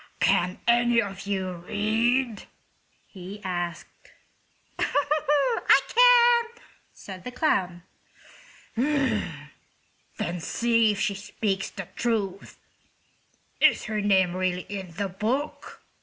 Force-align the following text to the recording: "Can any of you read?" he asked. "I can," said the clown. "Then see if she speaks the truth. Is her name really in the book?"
"Can 0.19 0.57
any 0.67 0.99
of 0.99 1.27
you 1.27 1.51
read?" 1.57 2.47
he 3.05 3.39
asked. 3.43 4.11
"I 4.79 5.81
can," 5.87 6.63
said 6.91 7.23
the 7.23 7.29
clown. 7.31 7.83
"Then 8.75 10.39
see 10.39 10.91
if 10.93 10.99
she 10.99 11.13
speaks 11.13 11.69
the 11.69 11.87
truth. 11.95 12.57
Is 13.59 13.83
her 13.83 14.01
name 14.01 14.35
really 14.35 14.65
in 14.69 14.89
the 14.93 15.07
book?" 15.07 15.83